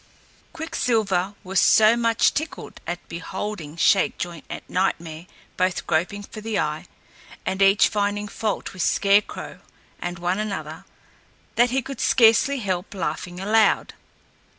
[0.51, 5.27] Quicksilver was so much tickled at beholding Shakejoint and Nightmare
[5.57, 6.87] both groping for the eye,
[7.45, 9.59] and each finding fault with Scarecrow
[10.01, 10.85] and one another,
[11.55, 13.93] that he could scarcely help laughing aloud.